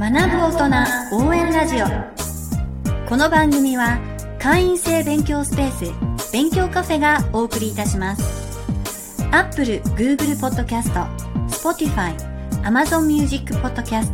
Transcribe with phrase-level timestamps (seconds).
[0.00, 1.86] 学ぶ大人応援ラジオ。
[3.08, 3.98] この番組は
[4.38, 9.26] 会員制勉強スペース勉強カフェがお送りいたします。
[9.32, 10.92] Apple、Google Podcast、
[11.48, 12.14] Spotify、
[12.62, 14.12] Amazon Music Podcast、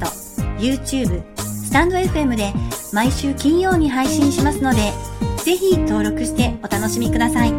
[0.57, 2.55] YouTube、スタンド FM で
[2.95, 4.91] 毎週金曜に配信しますので
[5.45, 7.53] ぜひ登録してお楽しみください。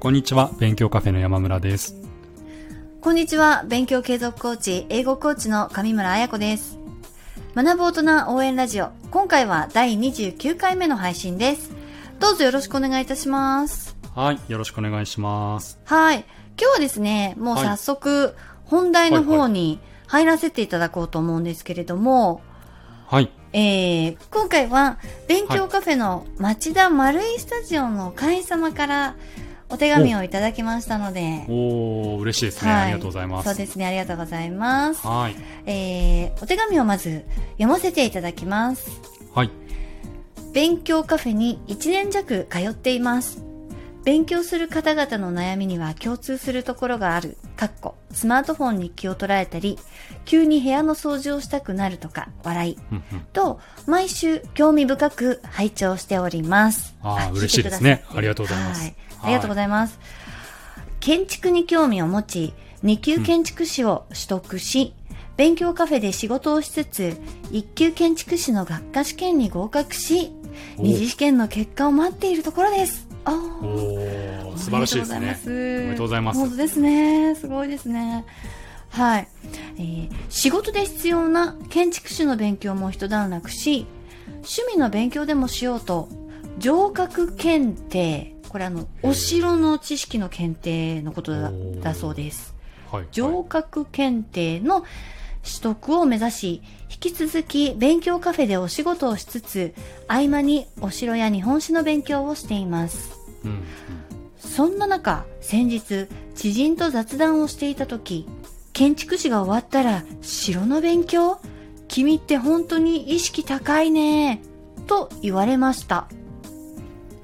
[0.00, 0.52] こんにちは。
[0.58, 2.05] 勉強カフェの山村です。
[3.06, 3.62] こんにちは。
[3.68, 6.76] 勉強継続コーチ、英語コーチの上村彩子です。
[7.54, 8.88] 学ぶ大人応援ラジオ。
[9.12, 11.70] 今回は第29回目の配信です。
[12.18, 13.96] どうぞよろしくお願いいたします。
[14.12, 16.24] はいよろしくお願いしますはい。
[16.60, 19.78] 今日はですね、もう早速、本題の方に
[20.08, 22.40] 入らせていただこうと思うんですけれども、
[23.06, 29.14] はいえー、今回は、勉強カフェの町田丸井スタジオの会員様から
[29.68, 35.06] お手紙をいただきましたので、おお嬉しいですね、はいありがとうございますそうですね、ありがとうございます。
[35.06, 35.36] はい
[35.66, 38.90] えー、お手紙をまず読ませていただきます。
[39.34, 39.50] はい
[40.52, 43.46] 勉強カフェに1年弱通っています。
[44.06, 47.36] 勉強する方々の悩みには共通するところがある。
[47.56, 49.78] かっこ、スマートフォンに気を取られたり、
[50.24, 52.78] 急に部屋の掃除をしたくなるとか、笑い。
[53.32, 56.94] と、毎週興味深く拝聴しております。
[57.02, 58.96] あー聞嬉しいですねありがとうございますはい。
[59.26, 59.98] ありがとうございます。
[61.00, 64.94] 建築に興味を持ち、2級建築士を取得し、
[65.36, 67.16] 勉強カフェで仕事をしつつ、
[67.50, 70.32] 1級建築士の学科試験に合格し、
[70.78, 73.06] お二次試験の結果を待っているところです。
[73.24, 73.32] あ
[73.62, 77.34] お素晴らしいですねおめでとうございます本当ですね。
[77.34, 78.24] すごいですね。
[78.90, 79.28] はい、
[79.78, 83.86] えー仕事で必要な建築士の勉強も一段落し、
[84.28, 86.08] 趣味の勉強でもしようと、
[86.60, 92.54] 城郭検定、これあの、お城の知識の検定のことだだそうです。
[92.90, 99.74] はい城郭検定の取得を目指し、引き続き勉強カフェでお仕事をしつつ、
[100.08, 103.10] 合間にお城や日本史の勉強をしています。
[103.44, 103.62] うんうん
[104.38, 108.26] そんな中、先日、知人と雑談をしていた時、
[108.72, 111.40] 建築士が終わったら城の勉強？
[111.88, 114.40] 君って本当に意識高いね。
[114.86, 116.08] と言われました。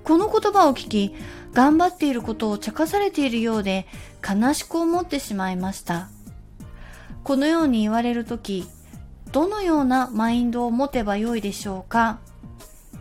[0.04, 1.14] この言葉を聞き、
[1.52, 3.86] 頑張っていることを茶化されているようで
[4.26, 6.08] 悲しく思ってしまいました。
[7.24, 8.66] このように言われるとき、
[9.30, 12.18] どのようなマインドを持てばよいでしょうか？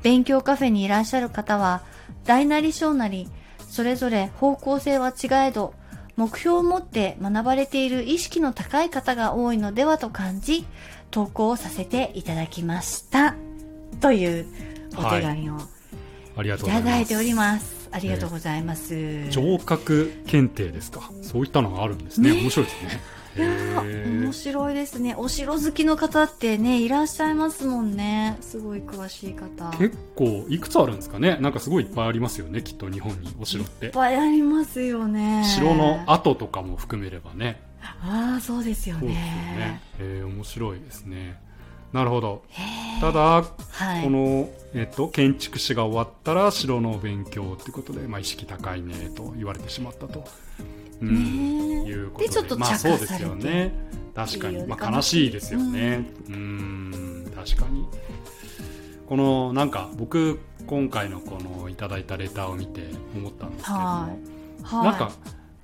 [0.04, 1.84] 勉強カフェにいらっしゃる方は、
[2.26, 3.28] 大なり小なり、
[3.70, 5.74] それぞれ方向性は違えど、
[6.18, 10.66] 目標を持って学ばれている意識の高い方が多いのではと感じ、
[11.10, 13.36] 投稿をさせていただきました。
[14.02, 14.46] という
[14.98, 15.58] お手紙を
[16.36, 17.90] ありがというございますただいております。
[17.92, 19.32] ありがとうございます。
[19.32, 25.16] 城郭検定ですかそういったのがあるんですねね面白いですねいや面白いですね。
[25.18, 28.38] お城好きの方ってね、いらっしゃいますもんね。
[28.42, 29.72] すごい詳しい方。
[29.72, 35.44] いっ結構いくつあるんですかねなんかすごいいっぱいありますよねきっと日本にお城ってぱいありますよね。
[35.46, 39.82] 城の跡とかも含めればねああ、そうですよねね。
[40.00, 41.40] えー面白いですね
[41.94, 42.44] なるほど。
[43.00, 43.44] ただ、は
[44.00, 44.04] い。
[44.04, 50.24] この、えっと、建築士が終わったら城の勉強ってことで、まあ、意識高いねと言われてしまったと、
[51.02, 51.86] うん。
[51.86, 52.28] いうことで。
[52.28, 53.74] でちょっとまあ、そうですよね。
[54.16, 56.06] 確かに、まあ、悲しいですよね。
[56.30, 57.34] うん。
[57.36, 57.86] 確かに。
[59.08, 64.64] このなんか僕今回のこのいただいたレターを見て思ったんですけれども、はい。
[64.64, 64.86] はい。
[64.86, 65.12] なんか、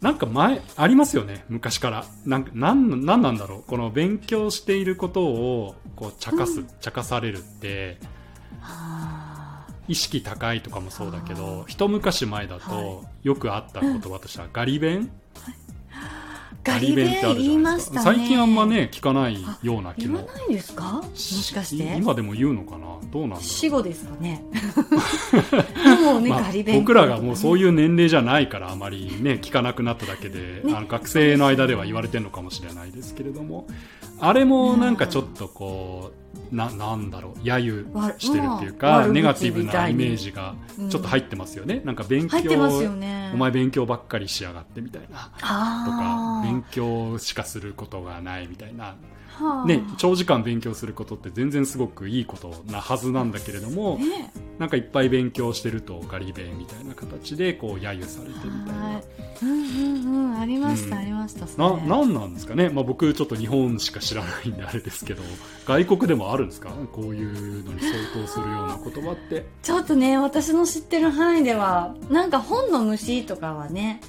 [0.02, 2.06] なんか前、ありますよね、昔から。
[2.26, 3.64] なんか、なん、なんなんだろう。
[3.64, 7.98] この勉強していることを、こう、茶化す、茶化されるって、
[8.62, 15.10] は意識高いとかもそうだけあど、一昔前だとは、よくあった言葉としては、ガリ弁
[16.64, 17.96] ガリ弁ってあるじゃないですか。
[17.98, 18.02] ね。
[18.04, 20.18] 最近あんまね、聞かないような気も。
[20.20, 21.02] 言わないんですか？
[21.04, 22.88] もしかして今でも言うのかな？
[23.12, 23.42] どうなん。
[23.42, 24.44] 死後ですかね。
[26.04, 26.80] もうね、まあガリ弁。
[26.80, 33.68] 僕らがもうそういいう年齢じゃないからあまりね聞かなくなっただけで、 ねあの学生の間では言われてるのかもしれないですけれども
[34.20, 36.12] あれもなんかちょっとこ
[36.52, 40.56] うななんだろう揶揄してるっていうわかネガティブないイメージが
[40.90, 42.40] ちょっと入ってますよね、なんか勉強
[42.92, 43.32] ね。
[43.34, 45.32] お前勉強ばっかりしやがってみたいな。
[45.36, 48.96] とか勉強しかすることがないみたいな
[49.38, 49.66] はあ。
[49.66, 58.86] ね、長時間勉強することって全然すごくいいことなはずなんだけれども、ねなんかいっぱい勉強してるとガリ弁みたいな形でこう揶揄されてみたいな。
[58.86, 59.04] はい。
[59.44, 60.40] うんうんうん。
[60.40, 61.02] ありました、うん。
[61.04, 61.46] ありました。
[61.46, 61.88] そなれ。
[61.88, 65.22] なんなんですかね、まあ、僕ちょっと日本しか知らないんであれですけど
[65.68, 66.72] 外国でもあるんですか？
[66.92, 69.46] こういうのに相当するような言葉って。
[69.62, 74.02] ちょっとね、私の知ってる範囲では、なんか本の虫とかはね、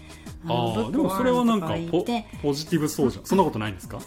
[0.47, 1.75] ああでもそれはなんか
[2.43, 3.27] ポジティブそうじゃん。
[3.27, 3.99] そんなことないんですか？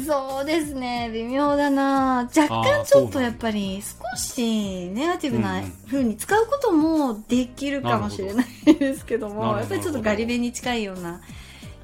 [0.00, 1.10] そうですね。
[1.12, 2.28] 微妙だな。
[2.36, 11.20] 若干ちょっとやっぱり少しネガティブなうんうに使うこともできるかもしれないですけどもやっぱりちょっとガリ弁に近いような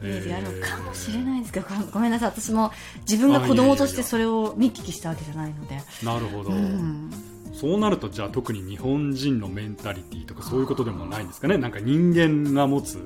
[0.02, 2.30] イメージがあるのかもしれないですけどごごめんなさい。
[2.30, 2.72] 私も
[3.08, 5.80] 自分が子供としてそれを見聞きしたわけじゃないので。
[6.02, 7.10] なるほど、うん。
[7.52, 11.58] そうなるとじゃあ特に日本人のメンタリティとかそういうことでもないんですかね。
[11.58, 12.98] なんか人間が持つ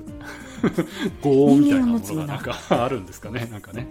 [1.23, 3.47] 業みたいなものがなんかあるんですかね。
[3.51, 3.87] なんかね。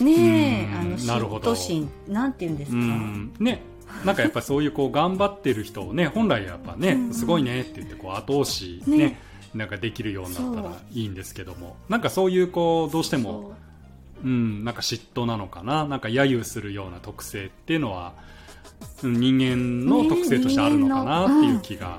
[0.00, 1.10] ねえうん。
[1.10, 3.32] あの嫉妬心なんて言うんですうかん。
[3.40, 3.62] ね。
[4.04, 7.14] なんかやっぱりそういうこう頑張ってる人をね 本来やっぱねうん。
[7.14, 9.20] すごいねって言ってこう後押しねね。
[9.54, 11.76] なんかできるようになったらいいんですけども。
[11.88, 13.54] なんかそういうこうどうしてもそ
[14.24, 14.26] う。
[14.26, 15.86] うん、なんか嫉妬なのかな？
[15.86, 18.14] なんか揶揄するような特性っていうのは
[19.02, 21.98] うん人間の特性としてあるのかなっていう気が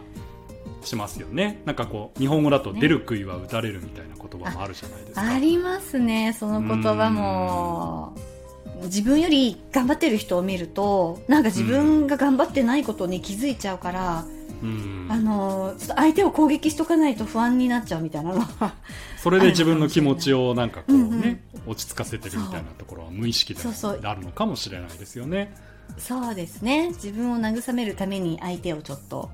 [0.83, 5.21] しますよね、なんかこう日本語だとね出る杭は打たれるみたいな言葉もあるじゃないですか。
[5.21, 6.33] ありますね。
[6.33, 8.15] その言葉も。
[8.83, 14.25] 自分より頑張ってる人を見るとなんか自分が頑張ってないことに気づいちゃうから、
[14.61, 15.07] うん。
[15.09, 18.73] あのちょっと相手を攻撃しとかないと不安になっちゃうみたいなのは
[19.17, 21.21] それで自分の気持ちをなんかこううんうん。
[21.21, 23.61] ね、落ち着かせてるみたいなところは無意識で
[24.03, 25.53] あるのかもしれないですよね。
[25.97, 26.89] そうですね。
[26.89, 29.31] 自分を慰めるために相手をちょっと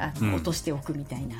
[0.00, 1.36] あの、うん落としておくみたいな。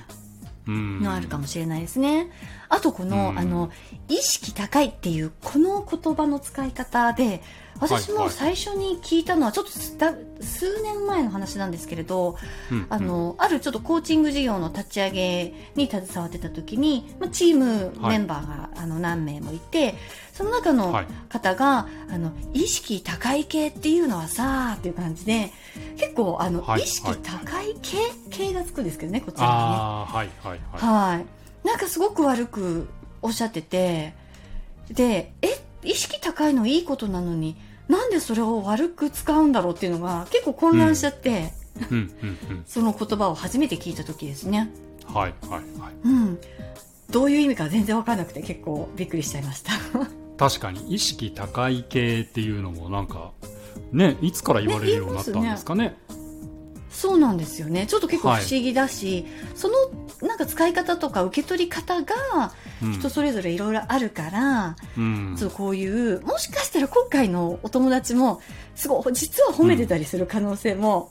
[0.69, 1.03] うん。
[1.03, 2.31] のあるかもしれないですね。
[2.69, 3.39] あとこの、うん。
[3.39, 3.71] あの、
[4.09, 7.43] 意識高いっていうこの言葉の使い方で、
[7.81, 8.35] 私もはいはい。
[8.35, 12.37] 最初に聞いたのはちょっと数年前の話なんですけれど、
[12.71, 19.95] うんあの、あるちょっとコーチング事業の立ち上げに携わってた時に、まあ、チームメンバーが、あの何名もいて、
[20.33, 21.07] その中のはい。
[21.29, 25.51] 方が、あの、意識高い系っていうのはさ、っていう感じで、
[25.97, 27.97] 結構、あの、はい意識高い系、
[28.31, 29.59] 系がつくんですけどね、こちらにね。
[29.59, 30.61] はいはい。
[30.73, 31.21] は
[31.65, 31.67] い。
[31.67, 32.89] なんかすごく悪く
[33.23, 34.15] おっしゃってて、
[34.91, 35.49] で、え、
[35.83, 37.57] 意識高いのいいことなのに、
[37.91, 41.53] なんでそれを悪く使うんだろうっていうのが結構混乱しちゃって、
[41.91, 41.97] うん。
[41.99, 42.63] うん。
[42.67, 44.71] その言葉を初めて聞いた時ですね。
[44.85, 45.35] うんはい。
[45.49, 45.51] はい。
[45.51, 45.63] はい。
[46.05, 46.39] うん。
[47.11, 49.73] どういう意味か全然わかんなくて結構びっくりしちゃいました。
[50.39, 53.33] 確かに意識高い系っていうのもなんか
[53.93, 55.97] ねいつから言われるようになったんですかね
[56.91, 57.87] そうなんですよね。
[57.87, 58.43] ちょっと結構不はい。
[58.43, 62.53] 思議だし、そのなんか使い方とか受け取り方が
[62.83, 62.93] うん。
[62.93, 65.37] 人それぞれいろいろあるから、うん。
[65.55, 68.41] こういうもしかしたら今回のお友達も
[68.75, 71.11] すごい実は褒めてたりする可能性も、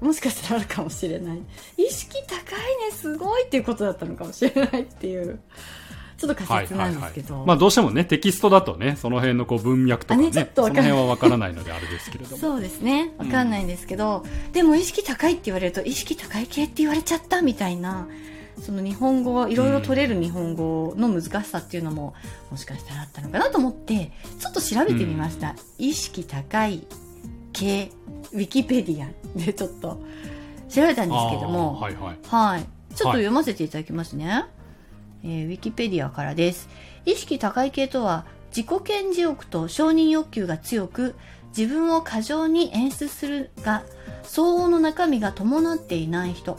[0.00, 1.40] もしかしたらあるかもしれない。
[1.76, 5.40] 意識高いねすごいっていうことだったのかもしれないっていう
[6.18, 12.36] ちょっと仮説なんですけど、まあどうしてもねテキストだとねその辺のこう文脈とかねあねちょっとその辺はわからないのであれですけれども。
[12.36, 13.14] そうですね。
[13.18, 18.08] わかんないんですけど、でも意識高いって言われると意識高い系って言われちゃったみたいな
[18.60, 22.14] その日本語いろいろ取れる日本語の難しさっていうのも
[22.50, 24.10] もしかしたらあったのかなと思って
[24.40, 26.84] ちょっと調べてみました、意識高い
[27.52, 27.92] 系
[28.32, 30.00] ウィキペディアでちょっと
[30.68, 31.80] 調べたんですけども。
[31.80, 32.18] はいはい。
[32.26, 32.66] はい。
[32.94, 34.44] ちょっと読ませていただきますね。
[35.24, 36.68] えーウィキペディアからです。
[37.04, 41.14] 意識高い系とは、自己顕示欲と承認欲求が強く、
[41.56, 43.84] 自分を過剰に演出するが、
[44.22, 46.58] 相応の中身が伴っていない人、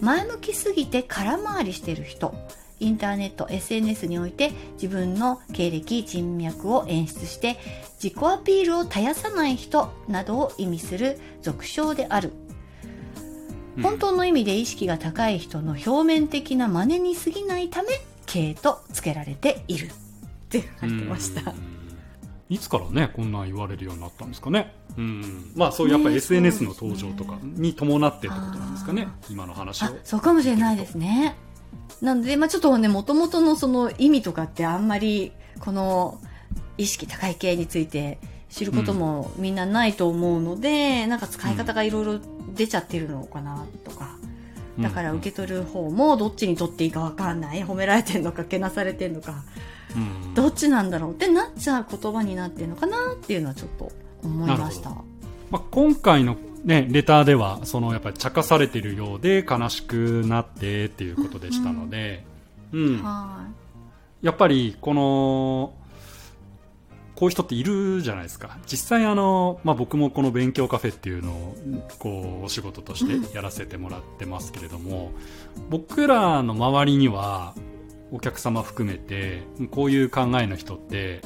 [0.00, 2.34] 前向きすぎて空回りしている人、
[2.80, 7.58] インターネット、SNS において自分の経歴、人脈を演出して、
[8.02, 12.32] 自己アピールを絶やさない人などを意味する俗称である。
[13.76, 13.82] うん。
[13.82, 17.88] 本当の意味で意識が高い人の表面的な真似に過ぎないため
[18.26, 19.86] 系と付けられている。
[19.86, 19.90] っ
[20.50, 21.56] て書いてましたうん。
[22.48, 24.74] いつからねこんなん言われるようになったんですかね。
[24.98, 25.52] うん。
[25.54, 29.06] まあそういうやっぱね SNS の登場とかに伴ってってことなんですかね。
[29.08, 29.86] あ今の話を。
[29.86, 31.36] あそうかもしれないですね。
[32.00, 36.18] なので、まあ、ちょっとねもともとのその意味とかってあんまりこの
[36.78, 42.18] 意識高い系について知ることもみんなないと思うので、なんか使い方がいろいろ
[42.54, 43.59] 出ちゃってるのかな
[44.78, 47.64] だから受け取る方もどっちに取っていいかわかんない。
[47.64, 49.44] 褒められてんのかけなされてんのか。
[49.96, 50.34] うん。
[50.34, 53.90] どっちなんだろうってなっちゃう言葉になってるのかなっていうのはちょっと
[54.22, 54.90] 思いました。
[55.50, 62.24] まあ、今回の、ね、レターではそのやっぱり茶化されているようで悲しくなってっていうことでしたので、
[62.72, 63.02] うん。
[63.02, 63.46] は
[64.22, 65.72] やっぱりこの
[67.20, 68.56] こういう人っているじゃないですか。
[68.66, 71.54] 実際あの、まあ、僕もこの勉強カフェっていうのを
[71.98, 75.12] こうお仕事としてやらせてもらってますけれども、
[75.68, 77.54] 僕らの周りには
[78.10, 81.20] お客様含めてこういう考えの人って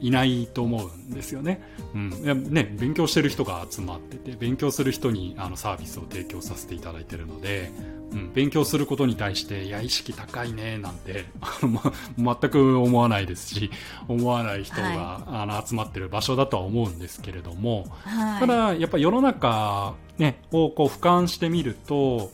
[0.00, 1.62] いないと思うんですよね。
[1.94, 2.12] うん。
[2.12, 7.70] いやね、勉強してる人が集まってて、勉強する人にあのサービスを提供させていただいてるので、
[8.12, 11.80] うん、勉強することに対して、いや、意識高いね、なんて、あの、
[12.16, 13.70] ま、全く思わないですし、
[14.08, 14.92] 思わない人が、はい、
[15.28, 22.30] あの集まってる場所だとは思うんですけれども、はい、ただ、やっぱ世の中、ね、をこう俯瞰してみると、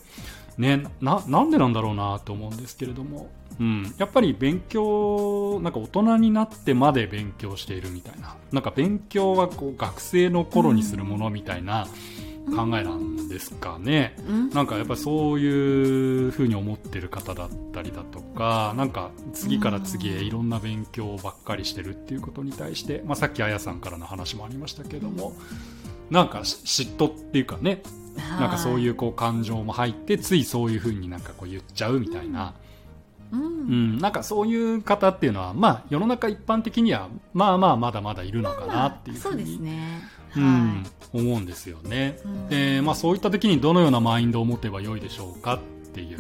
[0.57, 3.31] ね、な、なんでなんだろうなと思うんですけれども、
[3.61, 11.87] うん、やっぱり勉強、なんか大人になってまで勉強しているみたいな、なんか勉強はこう学生の頃にするものみたいな
[12.55, 14.17] 考えなんですかね。
[14.29, 25.35] うん、なんかやっぱりそういうふうに思ってる方だったりだとか、なんか次から次へいろんな勉強ばっかりしてるっていうことに対して、まあさっきあやさんからの話もありましたけども、
[26.11, 27.83] なんか嫉妬っていうかね、
[28.17, 32.53] なんかそういうこう感情も入ってついそういうふうになんかこう言っちゃうみたいな、うん、
[33.33, 40.03] うん、なんかそういう方っていうのは、まあ、世の中一般的にはまあまあまだまだいるのかなっていうふうに、まあ、そうですね、
[40.37, 45.59] うん、思うんですよね、うん、で、まあ、そういった時にどのようなマインドを持てばよいでしょうかっ
[45.93, 46.19] ていう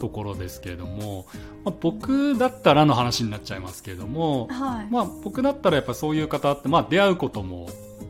[0.00, 1.26] ところですけれども、はい、
[1.66, 7.68] まあ、僕だったらの話になっちゃいますけれども、はい、まあ、僕だったらやっぱそういう方って、まあ、出会うことも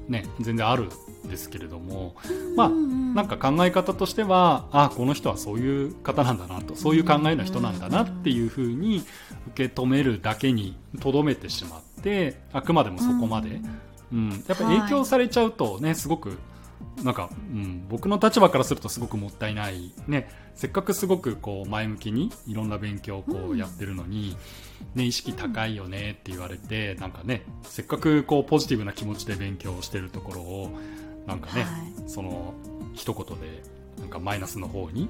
[0.09, 0.89] ね全然ある
[1.29, 2.15] ですけれども、
[2.57, 9.03] まあ、なんか考え方としては、あ、この人はそういう方なんだなと、そういう考えの人なんだなっていうふうに
[9.49, 13.61] 受け止めるだけにとどめてしまって、あくまでもそこまで、
[14.13, 16.39] うん、やっぱり影響されちゃうとね、すごく、
[17.03, 24.37] なんか、うん、僕の立場からするとすごくもったいない、ね、せっかくすごくこう前向きにいろんな勉強をこうやってるのに、
[24.95, 30.71] ね、意識高いよねって言われて、なんかね、せっかくこうポジティブな気持ちで勉強してるところを、
[31.27, 31.69] なんかね、は
[32.07, 32.55] い、その
[32.95, 33.63] 一言で
[33.99, 35.09] なんかマイナスの方に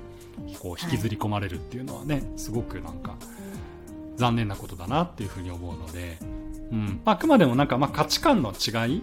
[0.61, 3.17] こう引きずり込まれるっていうのはね、はい、すごくなんか
[4.17, 6.19] 残念なことだなっていうふうに思うので、
[6.71, 7.01] うん。
[7.05, 9.03] あくまでもなんかまあ価値観の違い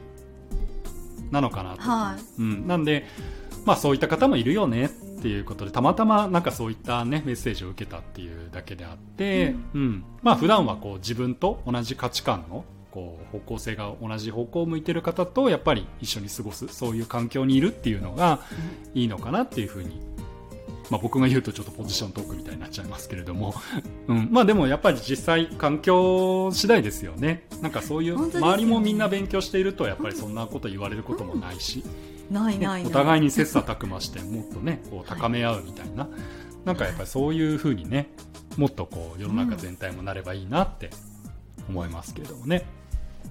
[1.32, 3.06] なのかなと、はい、うん、なんで、
[3.65, 4.89] まあ、そういった方もいるよねっ
[5.22, 18.41] ていうことでたまたまなんかそういった、ね、メッセージを受けたっていうだけであって、うん、うん、まあ普段はこう自分と同じ価値観のこう方向性が同じ方向を向いてる方とやっぱり一緒に過ごすそういう環境にいるっていうのが
[18.93, 20.01] いいのかなっていうふうに、
[20.89, 23.55] まあ、僕が言うとちょっとポジショントークみたいになっちゃいますけれども、
[24.07, 27.48] うん、まあでもやっぱり実際環境次第ですよね。
[27.62, 31.83] なんかそういう周りもみんな勉強しているとやっぱりそんなこと言われることもないし、
[32.29, 36.10] ないないお互いに切磋琢磨してもっとねこう高め合うみたいな、
[36.65, 38.10] なんかやっぱりそういうふうにね
[38.57, 40.89] もっとこう世の中全体もなればいいなって
[41.69, 42.80] 思いますけれどもね。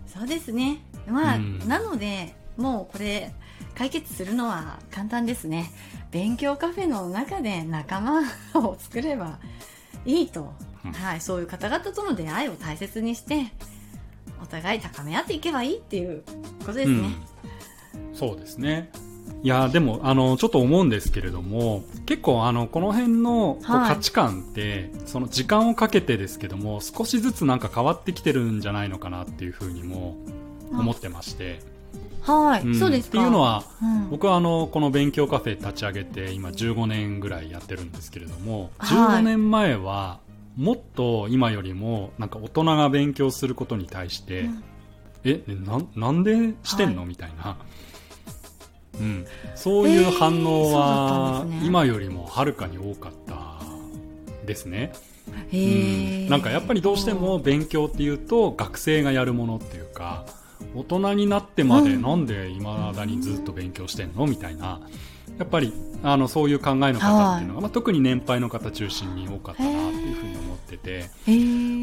[0.07, 0.79] そうですね。
[1.07, 3.33] まあ、うん、なので、もうこれ、
[3.75, 5.73] 解決するのは簡単ですね。
[6.11, 8.23] 勉強カフェの中で仲間
[8.55, 9.39] を作れば
[10.05, 10.53] いいと。
[10.85, 13.53] うん、はい、そういう方々との出会いを大切にして、
[14.43, 16.23] お互い高め合っていけばいいっていう
[16.61, 16.99] ことですね。
[17.95, 18.91] うん、そうですね。
[19.43, 30.17] いやでもあのちょっと思うんですけれども結構あのこの辺の価値観って、はい、その時間をかけてですけども少しずつなんか変わってきてるんじゃないのかなっていうふうにも
[30.71, 31.61] 思ってまして。
[32.23, 40.21] はい、うん、そうですっていうのは、うん、僕はあのこの勉強カフェ立ち上げて今15年ぐらいやってるんですけれども、はい、15年前は
[40.57, 44.63] もっと今よりもなんか大人が勉強することに対して、うん、
[45.25, 47.57] えななんでしてんの、はい、みたいな
[49.01, 53.59] うん、そういう反応は、今よりもはるかに多かった
[54.47, 54.93] ですね。
[55.53, 60.25] うん、なんかやっぱりどうしても勉強っていうと学生がやるものっていうか
[60.75, 64.27] 大人になってまでなんでいまだにずっと勉強してんの？
[64.27, 64.81] みたいな。
[65.39, 71.05] やっぱりあのそういう考えの方っていうのが、まあ、特に年配の方中心に多かったなっていうふうに思ってて、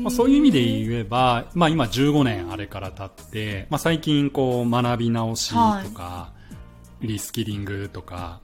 [0.03, 5.55] まあ、そういう意味で言えば、まあ、今15年あれから経って、まあ、最近こう学び直しと
[5.89, 6.33] か、
[7.01, 8.39] リスキリングとか、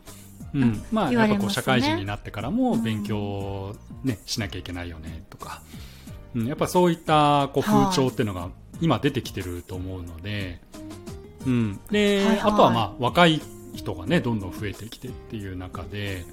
[0.53, 5.61] うん、まあ、やっぱこう社会人になってからも勉強ね、しなきゃいけないよねとか、
[6.35, 8.49] うん、やっぱそういったこう風潮っていうのが
[8.81, 10.59] 今出てきてると思うので、
[11.45, 13.41] うん、で、はいはい、あとはまあ若い
[13.73, 16.25] 人がね、どんどん増えてきてっていう中で、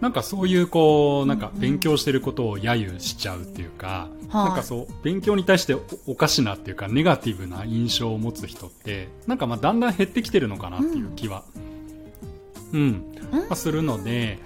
[0.00, 5.76] なんかそういうこう、なんか勉強してることを揶揄しちゃうっていうか、うんうん、なんかそう、勉強に対して
[6.06, 11.44] おかしなっていうか、ネガティブな印象を持つ人って、なんかまあだんだん減ってきてるのかなっていう気は、
[12.72, 12.80] うん、
[13.32, 14.38] うん、まあ、するので、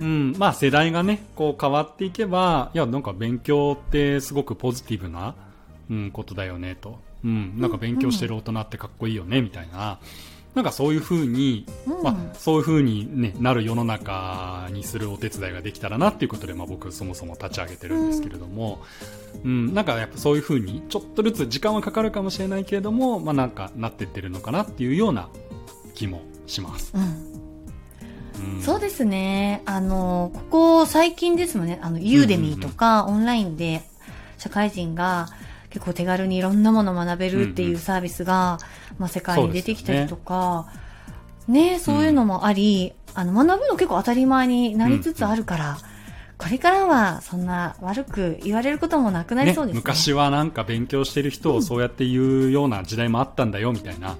[0.00, 5.34] うん、まあ世代がね、こう変わっていけば、いや、なんか勉強ってすごくポジティブな、
[5.90, 6.98] うん、ことだよねと。
[7.24, 9.98] うん、なんか勉強してる大人ってかっこいいよね、みたいな。
[10.54, 12.02] なんかそういう風に、うん。
[12.02, 18.82] まあ、そういう風に、ね、なる世の中にするお手伝いができたらなっていうことで、まあ、僕そもそも立ち上げてるんですけれども、
[19.44, 19.74] うん。
[19.74, 25.28] なんかやっぱそういう風にちょっとずつ時間はかかるかもしれないけれども、まあ、なんかなってってるのかなっていうような
[25.94, 26.92] 気もします。
[26.94, 28.54] うん。
[28.56, 28.62] うん。
[28.62, 29.62] そうですね。
[29.66, 33.82] あの、ここ最近ですもんね、あの、ユーデミーとか、オンラインで
[34.38, 35.28] 社会人が
[35.70, 38.58] 結構手軽にいろんなものを学べるってうんいううんサービスが、
[38.98, 40.68] まあ、世界に出てきたりとか、
[41.48, 45.78] ねそういうのもあり、あの、学ぶの結構当たり前になりつつあるから、
[46.38, 49.80] これからはそんな悪く言われることもなくなりそうですね。
[49.80, 54.16] 昔はなんか勉強してる人をそうやって言うような時代もあったんだよみたいな、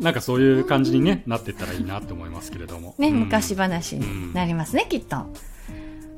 [0.00, 2.94] なんかそういう感じに、ねなってったらいいなって思いますけれども。
[2.98, 5.26] ね、うん昔話になりますね、きっと。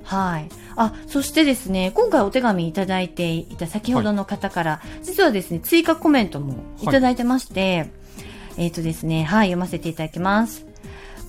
[0.07, 0.49] はい。
[0.77, 7.91] あ、そしてですね、今回お手紙いただいていた先ほどの方から、実はですね、追加コメントもいただいてまして、
[8.57, 10.65] えっ、とですね、はい、読ませていただきます。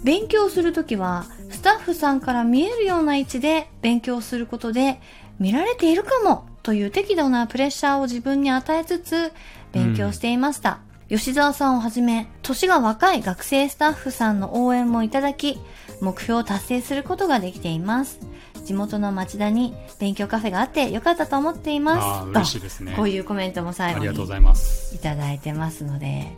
[0.03, 5.01] 勉強するときは、スタッフさんから見えるような位置で勉強することで、
[5.39, 9.31] 見られているかもという適度なプレッシャーを自分に与えつつ、
[9.72, 10.79] 勉強していました。
[11.10, 15.57] 吉沢さんをはじめ、年が若い学生スタッフさんの応援もいただき、
[16.01, 18.19] 目標を達成することができています。
[18.67, 22.29] 地元の町田に勉強カフェがあってよかったと思っています。
[22.29, 22.91] 嬉しいですね。
[22.91, 24.93] とこういうコメントも最後にありがとうございます。
[24.93, 26.36] いただいてますので、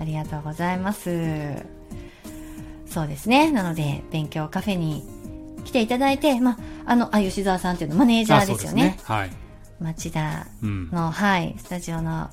[0.00, 1.54] ありがとうございます。
[2.86, 3.52] そうですね。
[3.52, 5.08] なので、勉強カフェに
[5.64, 8.96] 来ていただいて、まあ、あの、あ、吉沢さんっていうのマネージャーですよね。
[8.98, 9.40] あそうですね
[9.78, 10.64] 町田はい。
[10.64, 10.90] うん。
[10.90, 12.30] の、はい、スタジオの、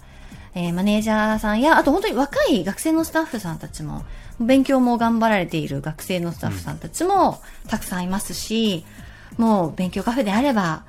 [0.55, 4.03] えーマネージャーさんや、あと本当に若い学生のスタッフさんたちも、
[4.39, 8.83] 勉強も頑張られている学生のスタッフさんたちもたくさんいますし、
[9.37, 10.83] もう勉強カフェであれば、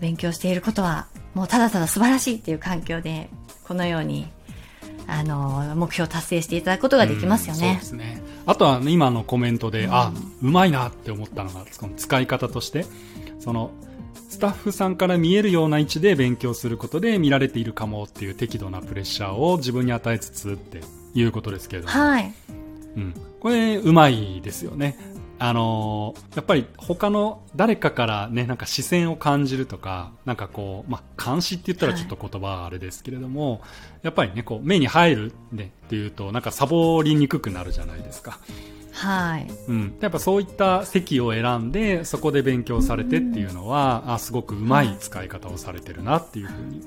[0.00, 3.30] 勉強していることは、もうただただ素晴らしいっていう環境で、
[3.66, 4.28] このように、
[5.06, 7.84] あの、目標を達成していただくことができますようんそうねで。
[7.84, 8.22] すね。
[8.46, 12.86] あとは、ね、今のコメントで、うんあ、うまいなって思ったのが、その使い方として、
[13.40, 13.70] その、
[14.28, 20.80] スタッフさんから見えるような位置で勉強することで見られているかもっていう適度なプレッシャーを自分に与えつつって
[21.14, 22.34] いうことですけれども、はい。
[22.96, 24.98] うん、これうまいですよね。
[25.38, 33.62] あのーやっぱり他の誰かからね、なんか視線を感じるとか、なんかこう、まあ、監視って言ったらちょっと言葉はあれですけれども、
[34.02, 38.38] やっぱりね、こう、目に入るねっていうと、なんかサボりにくくなるじゃないですか。
[38.92, 39.46] はい。
[39.68, 39.96] うん。
[40.00, 46.82] やっぱそういった席を選んで、そこで勉強されてっていうのは、あ、すごくうまい使い方をされてるなっていうふうに。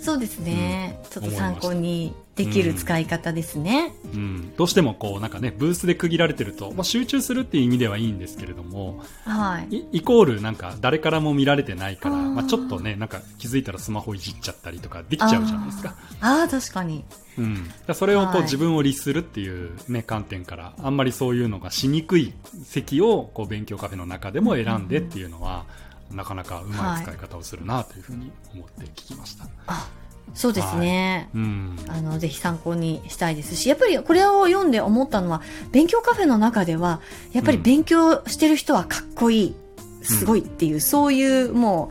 [0.00, 1.00] そうですね。
[1.10, 3.94] ちょっと参考にできる使い方ですね。
[4.12, 4.54] うん。
[4.56, 9.76] どうしてもこう、なんかね、ブースで区切られてると、まあ、集中するっていう意味ではいいんですけれども、はい。
[9.76, 15.96] イイコールなんか誰からも見られてないから、まあ、ちょっとね、なんか気づいたらスマホいじっちゃったりとかできちゃうじゃないですか。
[16.20, 17.04] ああ、確かに。
[17.38, 17.70] うん。
[17.86, 25.64] だそれをこはいう自分を律するっていうね、観点から、あんまりそういうのがしにくい席をこう勉強カフェの中でも選んでっていうのは、
[26.10, 29.46] なかなかうまい使い方をするなというふうに思って聞きました。
[29.66, 29.88] あ、
[30.34, 31.28] そうですね。
[31.34, 31.76] うん。
[31.88, 37.00] あの、ぜひ参考にしたいですし、やっぱりこれを読んで思ったのは、勉強カフェの中では、
[37.32, 39.56] やっぱり勉強してる人はかっこいい、
[40.02, 41.90] すごいっていう、そういうも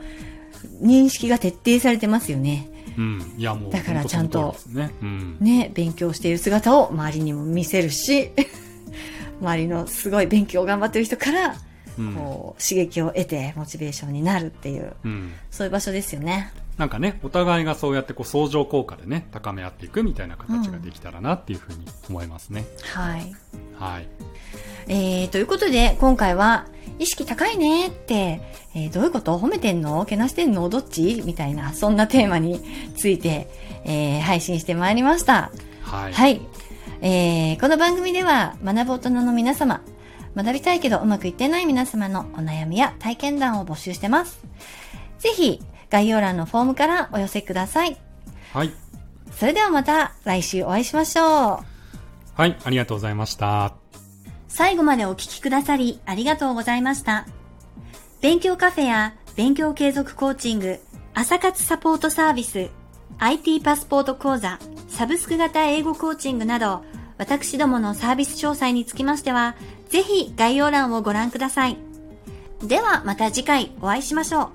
[0.82, 2.70] う、認識が徹底されてますよね。
[2.98, 3.34] うん。
[3.38, 4.92] いやもう、だからちゃんとね。
[5.02, 5.38] うん。
[5.40, 8.32] ね、勉強している姿を周りにも見せるし、
[9.42, 11.56] 周りのすごい勉強を頑張ってる人から、
[11.98, 12.14] うん。
[12.14, 15.34] こう、刺激を得て、モチベーションになるっていう、うん。
[15.52, 16.52] そういう場所ですよね。
[16.78, 22.66] なんかね、お互いがそうやってこう相乗効果でね、高め合っていくみたいな形ができたらなっていうふうに思いますね。
[22.94, 23.34] はい。
[23.80, 24.08] はい。
[24.88, 26.68] えー、ということで、今回は、
[27.00, 28.42] 意識高いねって、
[28.74, 29.38] えーどういうこと？
[29.38, 30.04] 褒めてんの？
[30.06, 30.68] けなしてんの？
[30.68, 31.22] どっち？
[31.26, 32.62] みたいな、そんなテーマに
[32.98, 33.50] ついて、
[33.86, 35.52] えー配信してまいりました。
[35.82, 36.14] はい。
[36.14, 36.42] はい。
[37.02, 39.82] えーこの番組では、学ぶ大人の皆様、
[40.36, 44.42] 学びたいけどうまくいってない皆様のお悩みや体験談を募集してます。
[45.20, 47.98] ぜひ、概要欄のフォームからお寄せください。
[48.54, 48.72] はい。
[49.32, 51.66] それではまた来週お会いしましょう。
[52.36, 53.74] はい、ありがとうございました。
[54.48, 57.28] 最後までお聞きくださりありがとうございました。
[58.22, 60.80] 勉強カフェや勉強継続コーチング、
[61.14, 62.70] 朝活サポートサービス、
[63.20, 66.84] IT パスポート講座、サブスク型英語コーチングなど、
[67.18, 69.56] 私どものサービス詳細につきましては、
[69.90, 71.78] ぜひ概要欄をご覧ください。
[72.64, 74.50] ではまた次回お会いしましょう。